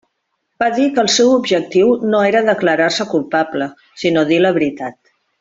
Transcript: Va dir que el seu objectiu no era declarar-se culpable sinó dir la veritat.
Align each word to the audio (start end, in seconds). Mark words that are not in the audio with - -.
Va 0.61 0.67
dir 0.77 0.85
que 0.95 1.01
el 1.03 1.09
seu 1.15 1.29
objectiu 1.33 1.91
no 2.13 2.21
era 2.29 2.41
declarar-se 2.47 3.07
culpable 3.13 3.69
sinó 4.05 4.25
dir 4.33 4.43
la 4.49 4.55
veritat. 4.59 4.99